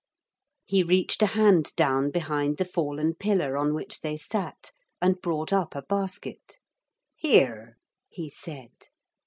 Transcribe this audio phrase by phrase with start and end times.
[0.65, 5.53] He reached a hand down behind the fallen pillar on which they sat and brought
[5.53, 6.57] up a basket.
[7.13, 7.77] 'Here,'
[8.09, 8.71] he said.